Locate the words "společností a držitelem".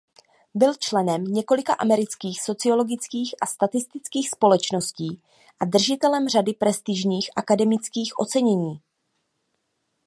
4.29-6.27